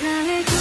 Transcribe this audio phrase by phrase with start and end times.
[0.00, 0.57] 나의